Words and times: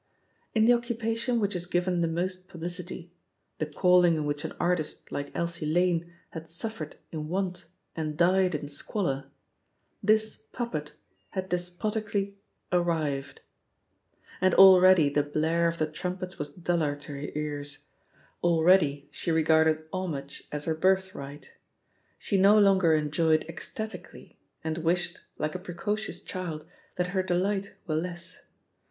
In 0.55 0.65
the 0.65 0.73
occupation 0.73 1.39
which 1.39 1.55
is 1.55 1.67
given 1.67 2.01
the 2.01 2.07
most 2.07 2.47
publicity— 2.47 3.13
^the 3.59 3.71
calling 3.71 4.15
in 4.15 4.25
which 4.25 4.43
an 4.43 4.53
artist 4.59 5.11
like 5.11 5.29
Elsie 5.35 5.67
Lane 5.67 6.11
had 6.31 6.47
suffered 6.49 6.95
in 7.11 7.27
want 7.29 7.65
and 7.95 8.17
died 8.17 8.55
in 8.55 8.67
squalor— 8.67 9.29
^this 10.03 10.51
puppet 10.53 10.93
had 11.29 11.49
despotically 11.49 12.35
"ar 12.71 12.81
rived." 12.81 13.41
And 14.41 14.55
already 14.55 15.07
the 15.07 15.21
blare 15.21 15.67
of 15.67 15.77
the 15.77 15.85
trumpets 15.85 16.39
was 16.39 16.47
duller 16.49 16.95
to 16.95 17.11
her 17.11 17.29
ears— 17.35 17.85
^already 18.43 19.05
she 19.11 19.29
regarded 19.29 19.83
homage 19.93 20.45
as 20.51 20.65
her 20.65 20.73
birthright. 20.73 21.51
She 22.17 22.39
no 22.39 22.57
longer 22.57 22.95
enjoyed 22.95 23.45
ec 23.47 23.59
statically, 23.61 24.39
and 24.63 24.79
wished, 24.79 25.21
like 25.37 25.53
a 25.53 25.59
precocious 25.59 26.23
child, 26.23 26.65
that 26.95 27.09
her 27.13 27.21
delight 27.21 27.75
were 27.85 27.93
less. 27.93 28.41